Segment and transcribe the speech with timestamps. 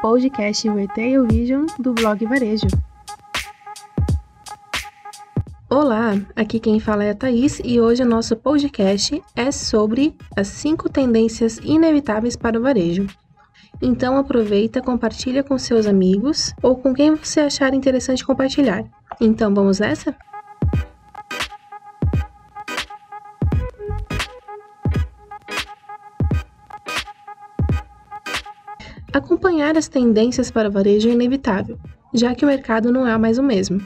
[0.00, 2.68] podcast Retail Vision do blog Varejo.
[5.68, 10.48] Olá, aqui quem fala é a Thaís e hoje o nosso podcast é sobre as
[10.48, 13.06] 5 tendências inevitáveis para o varejo.
[13.82, 18.84] Então aproveita, compartilha com seus amigos ou com quem você achar interessante compartilhar.
[19.20, 20.14] Então vamos nessa?
[29.12, 31.78] Acompanhar as tendências para o varejo é inevitável,
[32.12, 33.80] já que o mercado não é mais o mesmo.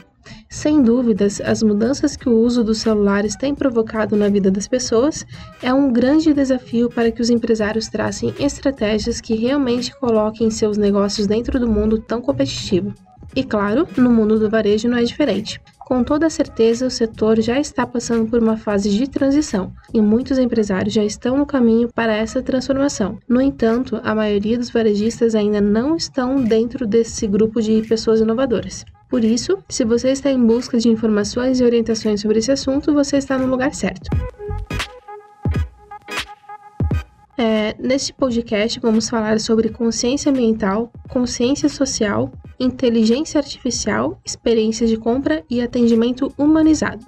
[0.49, 5.25] Sem dúvidas, as mudanças que o uso dos celulares tem provocado na vida das pessoas
[5.61, 11.25] é um grande desafio para que os empresários tracem estratégias que realmente coloquem seus negócios
[11.25, 12.93] dentro do mundo tão competitivo.
[13.35, 15.59] E claro, no mundo do varejo não é diferente.
[15.85, 20.37] Com toda certeza, o setor já está passando por uma fase de transição e muitos
[20.37, 23.19] empresários já estão no caminho para essa transformação.
[23.27, 28.85] No entanto, a maioria dos varejistas ainda não estão dentro desse grupo de pessoas inovadoras.
[29.09, 33.17] Por isso, se você está em busca de informações e orientações sobre esse assunto, você
[33.17, 34.09] está no lugar certo.
[37.37, 45.43] É, neste podcast, vamos falar sobre consciência ambiental, consciência social, inteligência artificial, experiência de compra
[45.49, 47.05] e atendimento humanizado.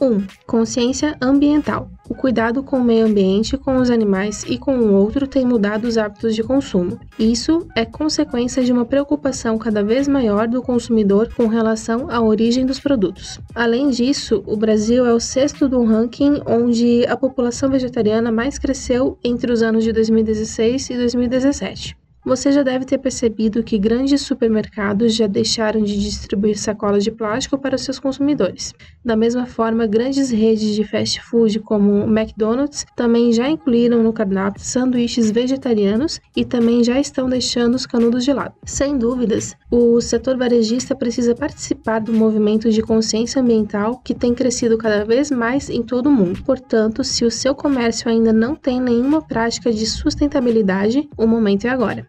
[0.00, 0.26] 1.
[0.46, 1.90] Consciência ambiental.
[2.08, 5.86] O cuidado com o meio ambiente, com os animais e com o outro tem mudado
[5.86, 7.00] os hábitos de consumo.
[7.18, 12.64] Isso é consequência de uma preocupação cada vez maior do consumidor com relação à origem
[12.64, 13.40] dos produtos.
[13.54, 19.18] Além disso, o Brasil é o sexto do ranking onde a população vegetariana mais cresceu
[19.24, 22.05] entre os anos de 2016 e 2017.
[22.26, 27.56] Você já deve ter percebido que grandes supermercados já deixaram de distribuir sacolas de plástico
[27.56, 28.74] para seus consumidores.
[29.04, 34.12] Da mesma forma, grandes redes de fast food como o McDonald's também já incluíram no
[34.12, 38.56] cardápio sanduíches vegetarianos e também já estão deixando os canudos de lado.
[38.64, 44.76] Sem dúvidas, o setor varejista precisa participar do movimento de consciência ambiental que tem crescido
[44.76, 46.42] cada vez mais em todo o mundo.
[46.42, 51.70] Portanto, se o seu comércio ainda não tem nenhuma prática de sustentabilidade, o momento é
[51.70, 52.04] agora.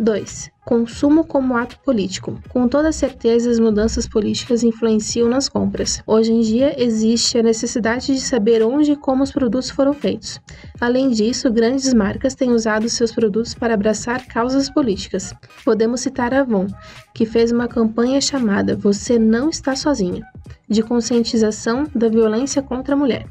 [0.00, 0.50] 2.
[0.64, 2.40] Consumo como ato político.
[2.48, 6.02] Com toda certeza, as mudanças políticas influenciam nas compras.
[6.06, 10.40] Hoje em dia, existe a necessidade de saber onde e como os produtos foram feitos.
[10.80, 15.34] Além disso, grandes marcas têm usado seus produtos para abraçar causas políticas.
[15.66, 16.66] Podemos citar a Avon,
[17.12, 20.24] que fez uma campanha chamada Você Não Está Sozinha,
[20.66, 23.26] de conscientização da violência contra a mulher.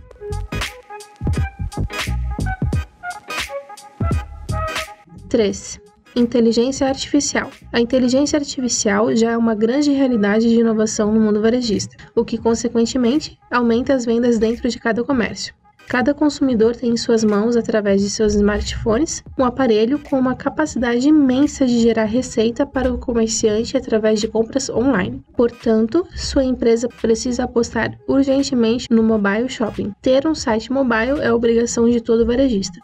[5.30, 5.89] 3.
[6.20, 7.50] Inteligência artificial.
[7.72, 12.38] A inteligência artificial já é uma grande realidade de inovação no mundo varejista, o que,
[12.38, 15.54] consequentemente, aumenta as vendas dentro de cada comércio.
[15.88, 21.08] Cada consumidor tem em suas mãos, através de seus smartphones, um aparelho com uma capacidade
[21.08, 25.24] imensa de gerar receita para o comerciante através de compras online.
[25.38, 29.94] Portanto, sua empresa precisa apostar urgentemente no mobile shopping.
[30.02, 32.78] Ter um site mobile é obrigação de todo varejista.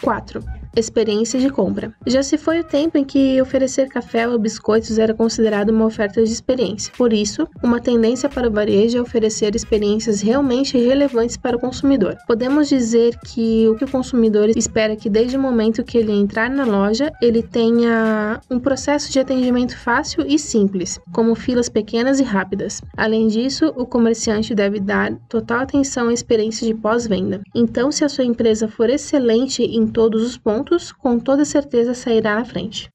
[0.00, 1.92] 4 experiência de compra.
[2.06, 6.22] Já se foi o tempo em que oferecer café ou biscoitos era considerado uma oferta
[6.22, 6.92] de experiência.
[6.96, 12.16] Por isso, uma tendência para o varejo é oferecer experiências realmente relevantes para o consumidor.
[12.26, 16.12] Podemos dizer que o que o consumidor espera é que desde o momento que ele
[16.12, 22.20] entrar na loja, ele tenha um processo de atendimento fácil e simples, como filas pequenas
[22.20, 22.82] e rápidas.
[22.96, 27.40] Além disso, o comerciante deve dar total atenção à experiência de pós-venda.
[27.54, 31.94] Então, se a sua empresa for excelente em todos os pontos, pontos, com toda certeza
[31.94, 32.90] sairá na frente.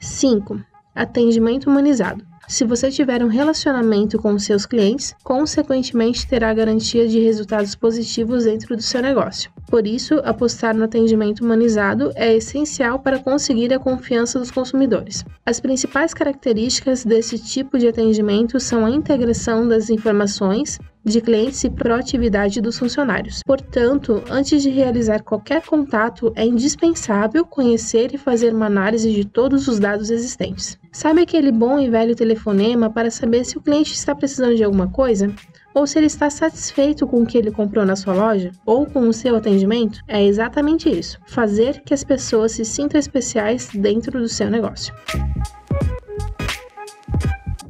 [0.00, 0.60] 5.
[0.94, 2.24] Atendimento humanizado.
[2.48, 8.74] Se você tiver um relacionamento com seus clientes, consequentemente terá garantia de resultados positivos dentro
[8.74, 9.50] do seu negócio.
[9.66, 15.26] Por isso, apostar no atendimento humanizado é essencial para conseguir a confiança dos consumidores.
[15.44, 20.78] As principais características desse tipo de atendimento são a integração das informações,
[21.08, 23.42] de clientes e proatividade dos funcionários.
[23.44, 29.68] Portanto, antes de realizar qualquer contato, é indispensável conhecer e fazer uma análise de todos
[29.68, 30.78] os dados existentes.
[30.92, 34.88] Sabe aquele bom e velho telefonema para saber se o cliente está precisando de alguma
[34.88, 35.32] coisa?
[35.74, 39.08] Ou se ele está satisfeito com o que ele comprou na sua loja ou com
[39.08, 40.00] o seu atendimento?
[40.08, 44.92] É exatamente isso: fazer que as pessoas se sintam especiais dentro do seu negócio.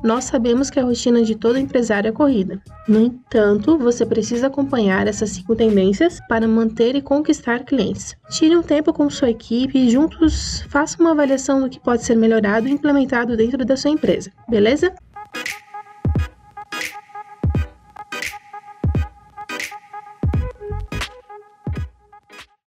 [0.03, 2.61] Nós sabemos que a rotina de todo empresário é corrida.
[2.87, 8.17] No entanto, você precisa acompanhar essas cinco tendências para manter e conquistar clientes.
[8.31, 12.17] Tire um tempo com sua equipe e juntos faça uma avaliação do que pode ser
[12.17, 14.95] melhorado e implementado dentro da sua empresa, beleza?